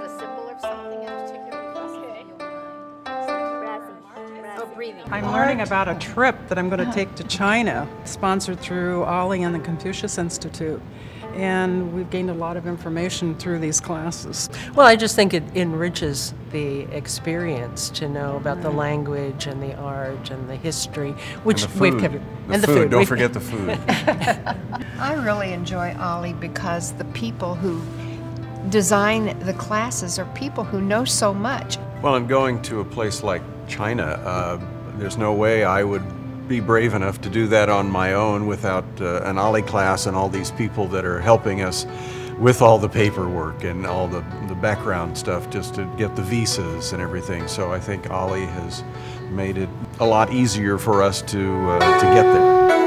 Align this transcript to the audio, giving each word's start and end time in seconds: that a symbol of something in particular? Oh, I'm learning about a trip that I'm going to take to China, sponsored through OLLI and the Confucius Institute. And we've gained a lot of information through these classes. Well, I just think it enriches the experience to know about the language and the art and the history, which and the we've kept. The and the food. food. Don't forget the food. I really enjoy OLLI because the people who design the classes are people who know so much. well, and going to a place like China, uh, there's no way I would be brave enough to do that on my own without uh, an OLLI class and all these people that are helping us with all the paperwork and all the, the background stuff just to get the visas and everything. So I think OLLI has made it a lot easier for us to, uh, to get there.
that 0.00 0.10
a 0.10 0.18
symbol 0.18 0.48
of 0.48 0.60
something 0.60 1.00
in 1.00 1.08
particular? 1.08 1.72
Oh, 4.58 4.72
I'm 5.10 5.32
learning 5.32 5.62
about 5.62 5.88
a 5.88 5.94
trip 5.94 6.36
that 6.48 6.58
I'm 6.58 6.68
going 6.68 6.84
to 6.86 6.92
take 6.92 7.14
to 7.14 7.24
China, 7.24 7.88
sponsored 8.04 8.60
through 8.60 9.04
OLLI 9.04 9.40
and 9.40 9.54
the 9.54 9.58
Confucius 9.58 10.18
Institute. 10.18 10.82
And 11.34 11.94
we've 11.94 12.10
gained 12.10 12.30
a 12.30 12.34
lot 12.34 12.56
of 12.56 12.66
information 12.66 13.36
through 13.36 13.58
these 13.58 13.80
classes. 13.80 14.48
Well, 14.74 14.86
I 14.86 14.96
just 14.96 15.16
think 15.16 15.34
it 15.34 15.42
enriches 15.54 16.34
the 16.50 16.80
experience 16.94 17.90
to 17.90 18.08
know 18.08 18.36
about 18.36 18.62
the 18.62 18.70
language 18.70 19.46
and 19.46 19.62
the 19.62 19.74
art 19.76 20.30
and 20.30 20.48
the 20.48 20.56
history, 20.56 21.12
which 21.42 21.64
and 21.64 21.72
the 21.72 21.78
we've 21.78 21.98
kept. 21.98 22.14
The 22.14 22.52
and 22.54 22.62
the 22.62 22.66
food. 22.66 22.76
food. 22.82 22.90
Don't 22.90 23.06
forget 23.06 23.32
the 23.34 23.40
food. 23.40 23.78
I 24.98 25.14
really 25.14 25.52
enjoy 25.52 25.94
OLLI 25.94 26.38
because 26.38 26.92
the 26.92 27.04
people 27.06 27.54
who 27.54 27.82
design 28.70 29.38
the 29.40 29.54
classes 29.54 30.18
are 30.18 30.26
people 30.34 30.64
who 30.64 30.80
know 30.80 31.04
so 31.04 31.32
much. 31.32 31.78
well, 32.02 32.16
and 32.16 32.28
going 32.28 32.60
to 32.62 32.80
a 32.80 32.84
place 32.84 33.22
like 33.22 33.42
China, 33.68 34.04
uh, 34.04 34.60
there's 34.98 35.16
no 35.16 35.32
way 35.32 35.64
I 35.64 35.82
would 35.82 36.04
be 36.48 36.60
brave 36.60 36.94
enough 36.94 37.20
to 37.22 37.28
do 37.28 37.46
that 37.48 37.68
on 37.68 37.90
my 37.90 38.14
own 38.14 38.46
without 38.46 38.84
uh, 39.00 39.22
an 39.24 39.36
OLLI 39.36 39.66
class 39.66 40.06
and 40.06 40.16
all 40.16 40.28
these 40.28 40.50
people 40.52 40.86
that 40.88 41.04
are 41.04 41.20
helping 41.20 41.62
us 41.62 41.86
with 42.38 42.62
all 42.62 42.78
the 42.78 42.88
paperwork 42.88 43.64
and 43.64 43.86
all 43.86 44.06
the, 44.06 44.24
the 44.46 44.54
background 44.54 45.16
stuff 45.16 45.48
just 45.50 45.74
to 45.74 45.84
get 45.96 46.14
the 46.14 46.22
visas 46.22 46.92
and 46.92 47.02
everything. 47.02 47.48
So 47.48 47.72
I 47.72 47.80
think 47.80 48.04
OLLI 48.10 48.46
has 48.46 48.84
made 49.30 49.58
it 49.58 49.68
a 50.00 50.06
lot 50.06 50.32
easier 50.32 50.78
for 50.78 51.02
us 51.02 51.22
to, 51.22 51.70
uh, 51.70 52.00
to 52.00 52.06
get 52.14 52.22
there. 52.22 52.85